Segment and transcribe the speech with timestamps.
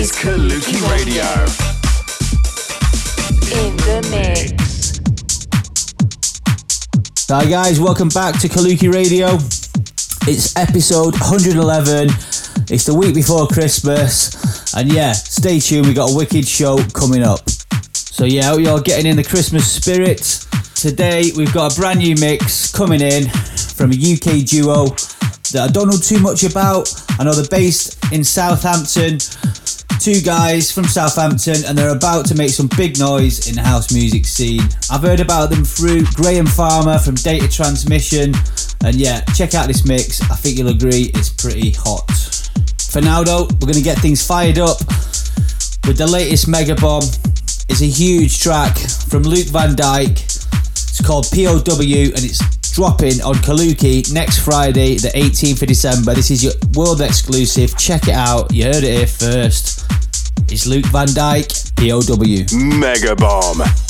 [0.00, 1.24] is Kaluki Radio.
[3.52, 4.98] in the mix.
[7.28, 9.34] Hi guys, welcome back to Kaluki Radio.
[10.26, 12.08] It's episode 111.
[12.70, 15.86] It's the week before Christmas, and yeah, stay tuned.
[15.86, 17.50] We got a wicked show coming up.
[17.50, 20.46] So yeah, hope you're getting in the Christmas spirit.
[20.76, 24.96] Today we've got a brand new mix coming in from a UK duo
[25.52, 26.88] that I don't know too much about.
[27.18, 29.18] I know they're based in Southampton.
[30.00, 33.92] Two guys from Southampton, and they're about to make some big noise in the house
[33.92, 34.62] music scene.
[34.90, 38.32] I've heard about them through Graham Farmer from Data Transmission,
[38.82, 40.22] and yeah, check out this mix.
[40.30, 42.10] I think you'll agree it's pretty hot.
[42.90, 44.78] For now, though, we're gonna get things fired up
[45.86, 47.04] with the latest Mega Bomb.
[47.68, 50.12] It's a huge track from Luke Van Dyke.
[50.12, 52.40] It's called POW, and it's
[52.72, 56.14] dropping on Kaluki next Friday, the 18th of December.
[56.14, 57.76] This is your world exclusive.
[57.76, 58.50] Check it out.
[58.50, 59.79] You heard it here first.
[60.52, 62.44] It's Luke Van Dyke, POW.
[62.80, 63.89] Mega Bomb.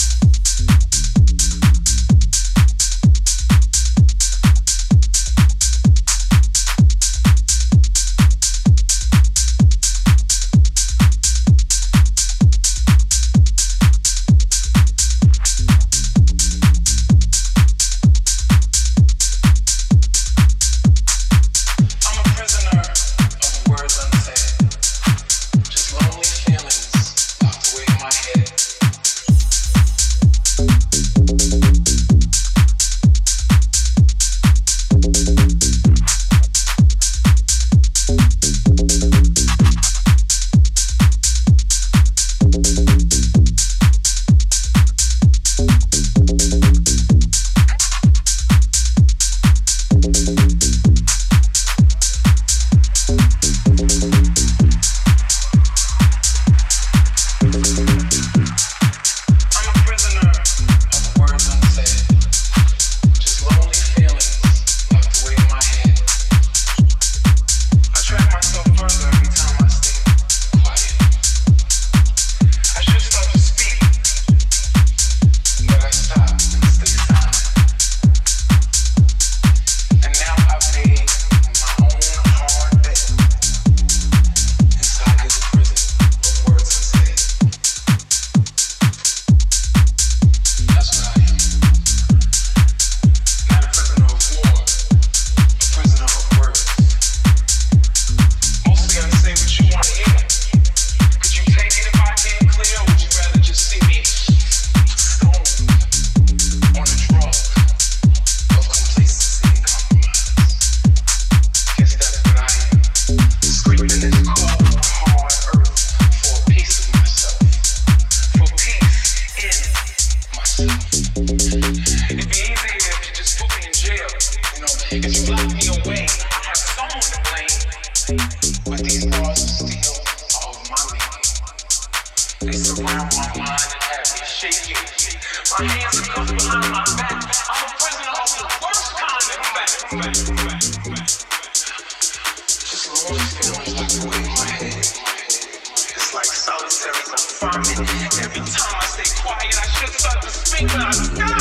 [148.21, 151.40] Every time I stay quiet, I should start to speak, but I stop.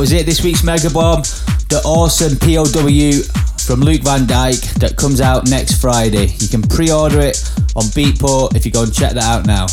[0.00, 0.24] Was it.
[0.24, 1.20] This week's Mega Bomb,
[1.68, 3.20] the awesome POW
[3.60, 6.28] from Luke Van Dyke that comes out next Friday.
[6.38, 7.36] You can pre-order it
[7.76, 9.66] on Beatport if you go and check that out now.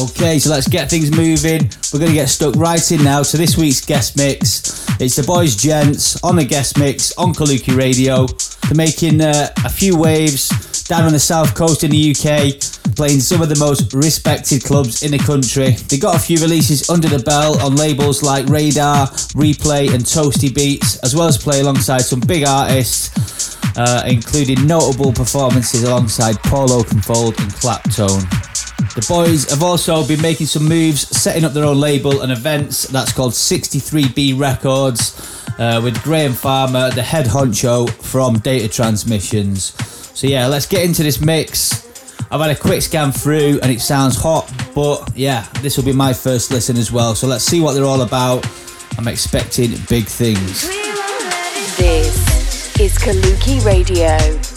[0.00, 1.68] Okay, so let's get things moving.
[1.92, 4.86] We're going to get stuck right in now to this week's guest mix.
[5.00, 8.26] It's the boys Gents on the guest mix on Kaluki Radio.
[8.70, 12.54] They're making uh, a few waves down on the south coast in the UK,
[12.94, 15.70] playing some of the most respected clubs in the country.
[15.88, 20.54] They got a few releases under the belt on labels like Radar, Replay, and Toasty
[20.54, 26.68] Beats, as well as play alongside some big artists, uh, including notable performances alongside Paul
[26.68, 28.44] Oakenfold and Claptone.
[28.94, 32.84] The boys have also been making some moves, setting up their own label and events.
[32.84, 39.74] That's called 63B Records uh, with Graham Farmer, the head honcho from Data Transmissions.
[40.18, 41.83] So, yeah, let's get into this mix.
[42.30, 45.92] I've had a quick scan through and it sounds hot, but yeah, this will be
[45.92, 47.14] my first listen as well.
[47.14, 48.46] So, let's see what they're all about.
[48.98, 50.68] I'm expecting big things.
[51.76, 54.53] This is Kaluki Radio.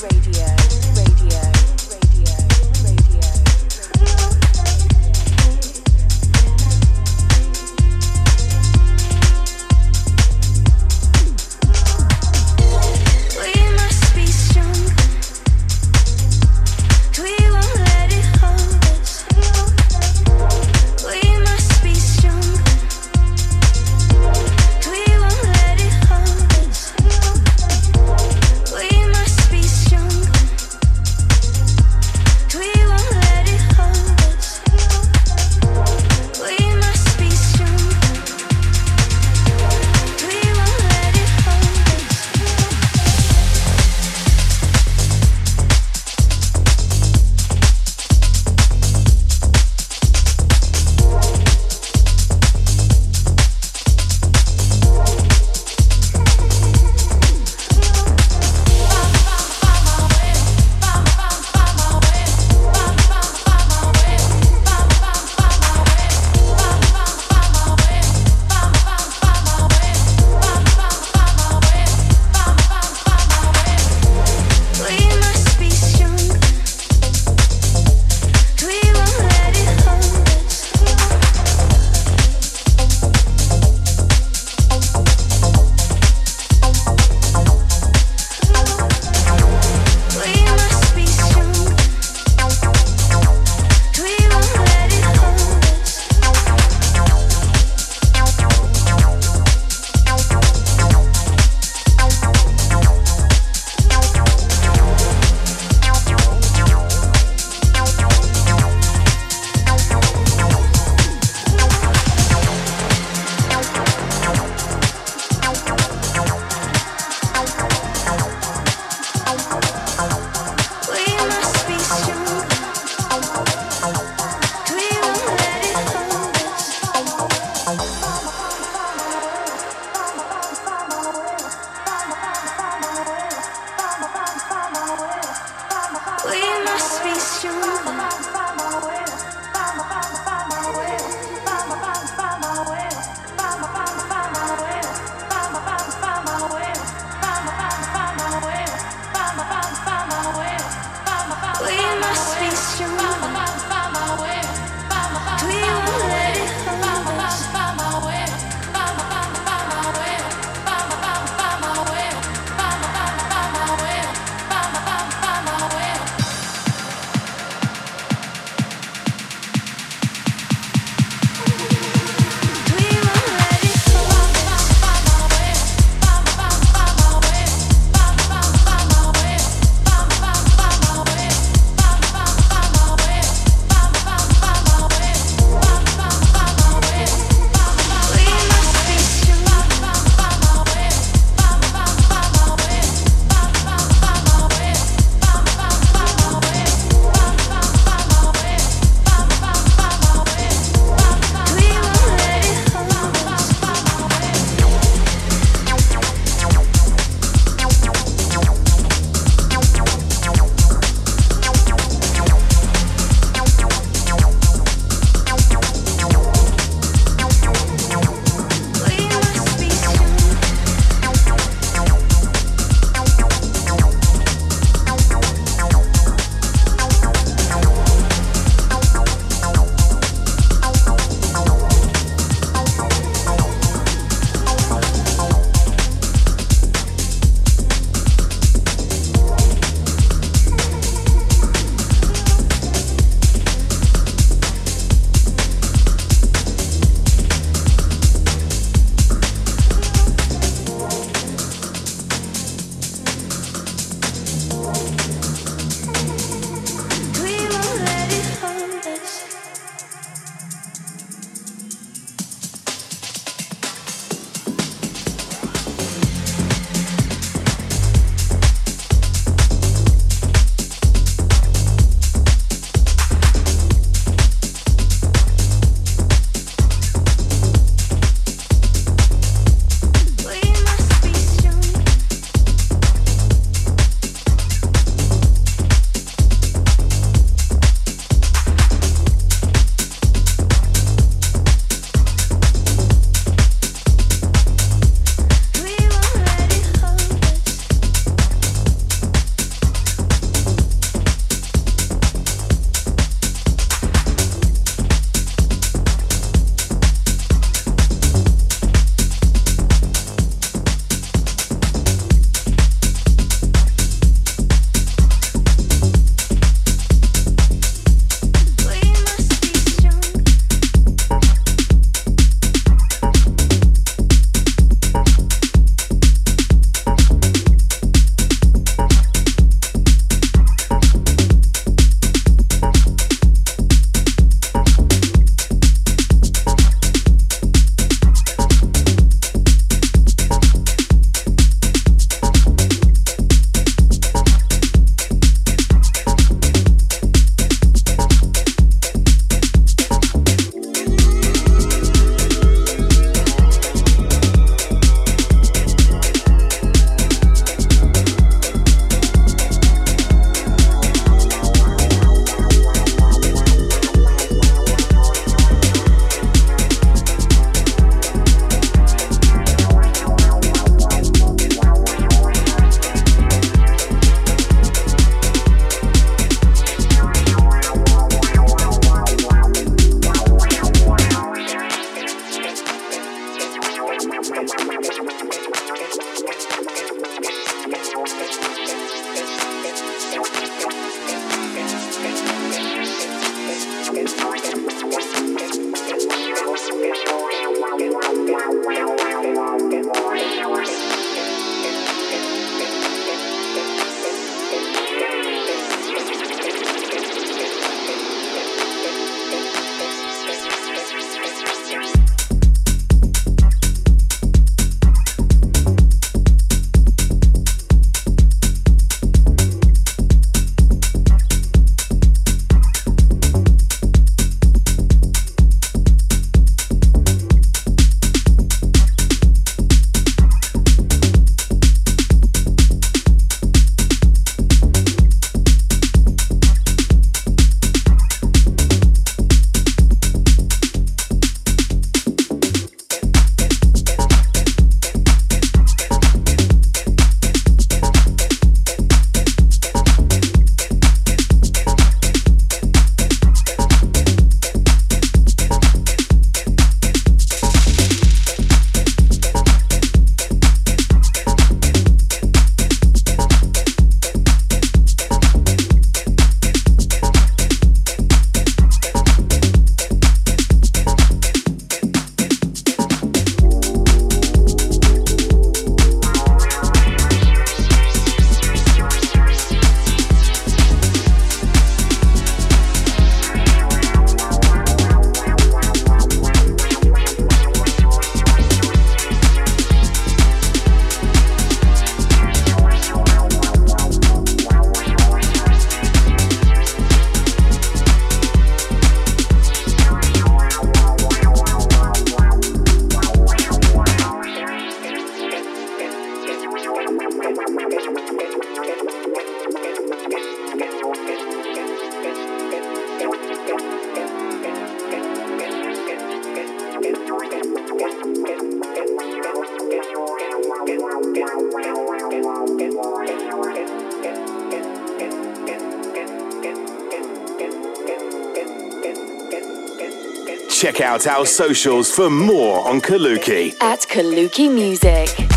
[530.78, 533.56] check out our socials for more on Kaluki.
[533.62, 535.37] At Kaluki Music.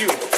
[0.00, 0.29] you.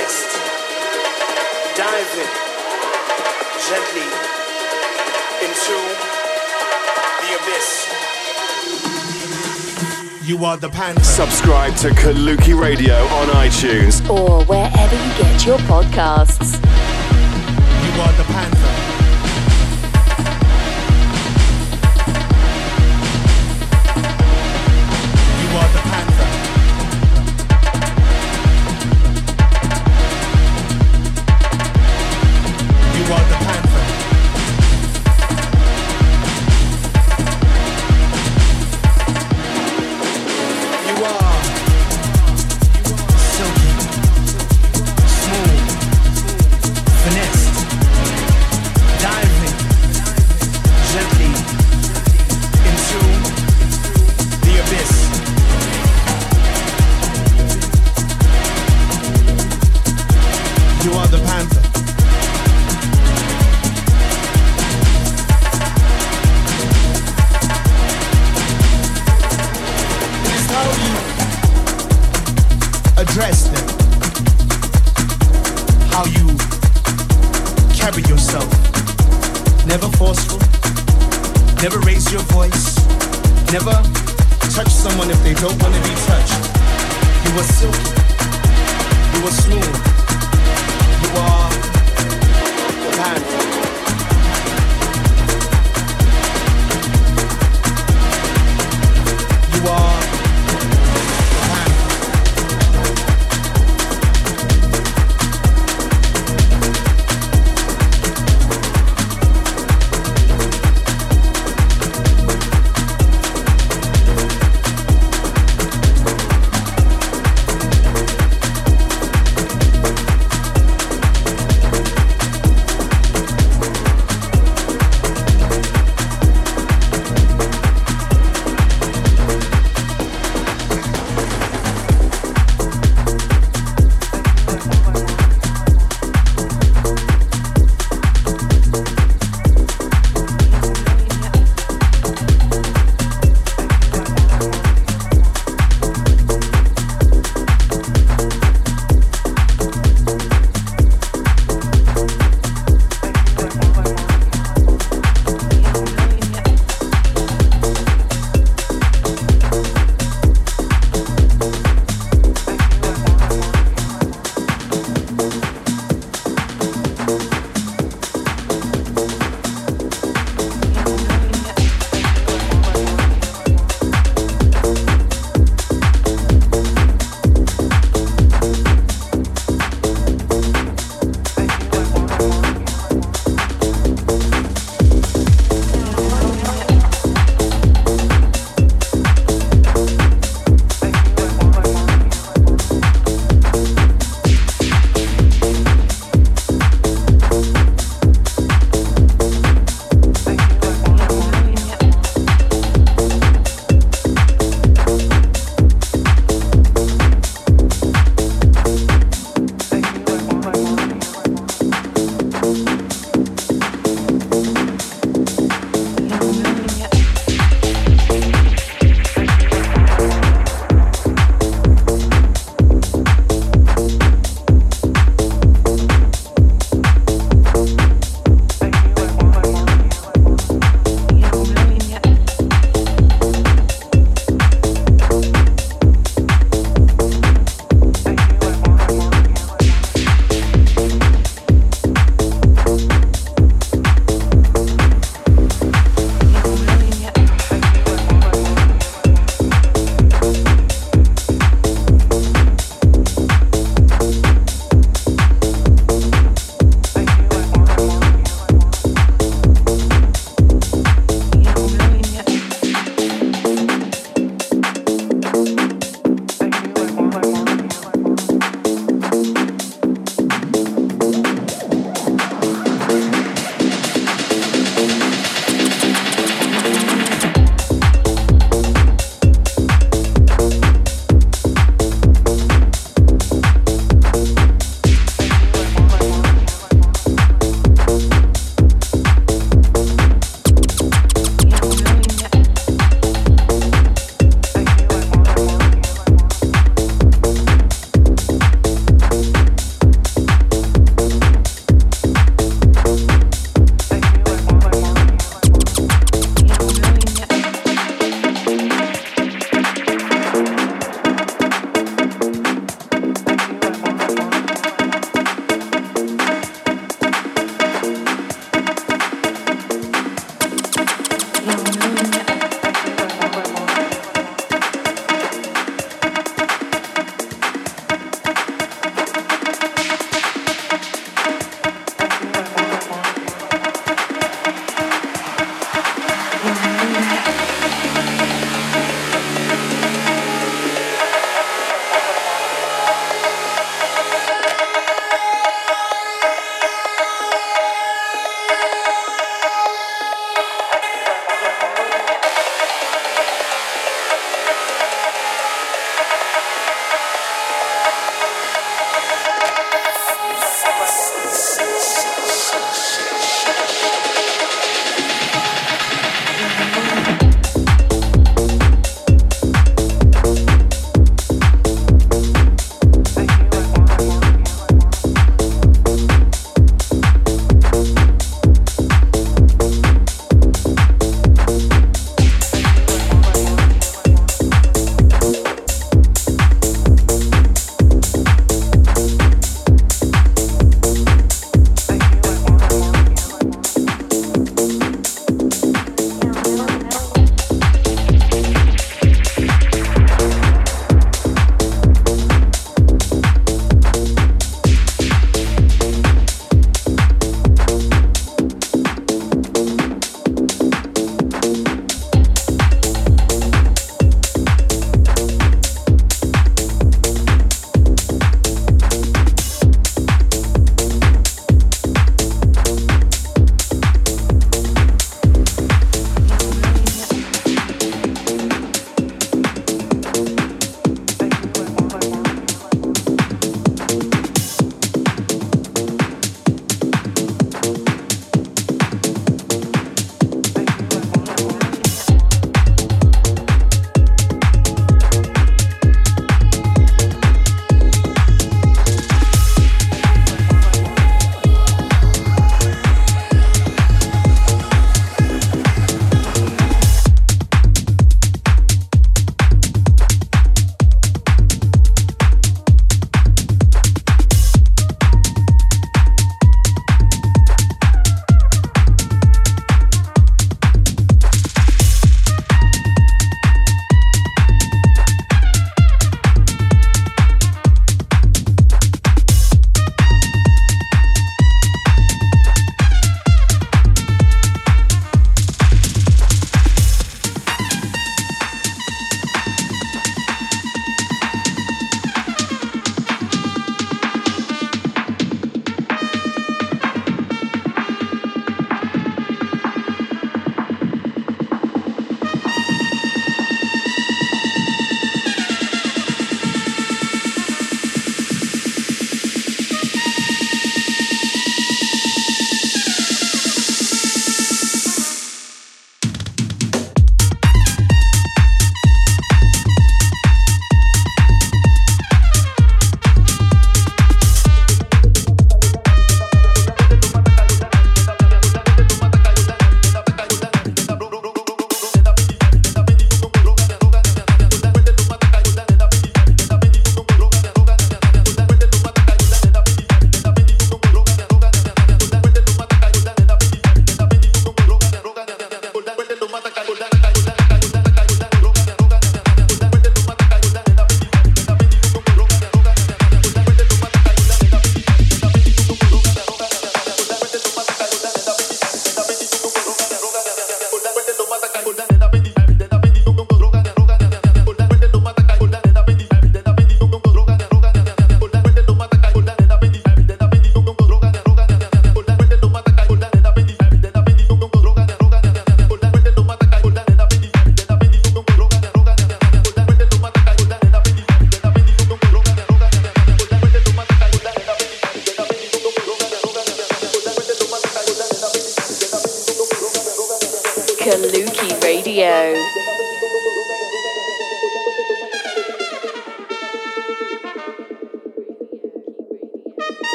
[0.00, 0.32] Next,
[1.76, 2.32] diving
[3.68, 4.08] gently
[5.44, 5.76] into
[7.20, 7.70] the abyss.
[10.26, 10.70] You are the.
[11.02, 16.54] Subscribe to Kaluki Radio on iTunes or wherever you get your podcasts.
[17.84, 18.69] You are the panther.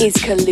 [0.00, 0.49] Is Kaluki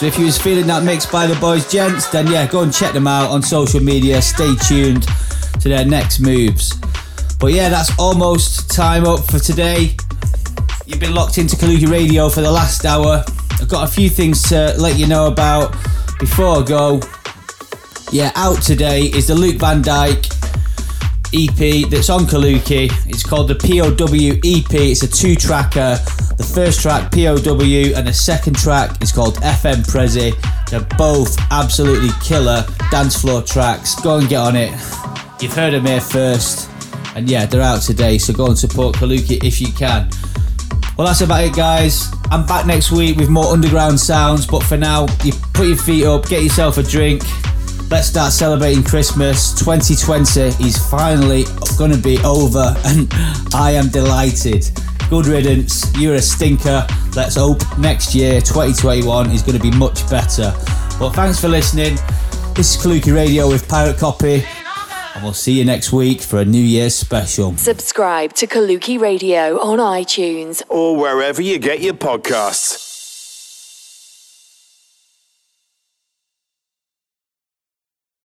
[0.00, 2.72] So if you was feeling that mix by the boys gents, then yeah, go and
[2.72, 4.22] check them out on social media.
[4.22, 5.06] Stay tuned
[5.60, 6.72] to their next moves.
[7.38, 9.94] But yeah, that's almost time up for today.
[10.86, 13.22] You've been locked into Kaluki Radio for the last hour.
[13.60, 15.72] I've got a few things to let you know about
[16.18, 17.02] before I go.
[18.10, 20.24] Yeah, out today is the Luke Van Dyke
[21.34, 22.90] EP that's on Kaluki.
[23.06, 24.72] It's called the POW EP.
[24.72, 25.98] It's a two tracker.
[26.54, 30.34] First track, POW, and the second track is called FM Prezi.
[30.68, 33.94] They're both absolutely killer dance floor tracks.
[34.00, 34.70] Go and get on it.
[35.40, 36.68] You've heard them here first.
[37.14, 40.10] And yeah, they're out today, so go and support Kaluki if you can.
[40.98, 42.12] Well, that's about it, guys.
[42.32, 46.04] I'm back next week with more underground sounds, but for now, you put your feet
[46.04, 47.22] up, get yourself a drink.
[47.90, 49.54] Let's start celebrating Christmas.
[49.54, 51.44] 2020 is finally
[51.78, 53.08] going to be over, and
[53.54, 54.68] I am delighted.
[55.10, 55.92] Good riddance.
[55.98, 56.86] You're a stinker.
[57.16, 60.52] Let's hope next year, 2021, is going to be much better.
[61.00, 61.96] Well, thanks for listening.
[62.54, 64.44] This is Kaluki Radio with Pirate Copy,
[65.14, 67.56] and we'll see you next week for a New Year's special.
[67.56, 72.89] Subscribe to Kaluki Radio on iTunes Or wherever you get your podcasts.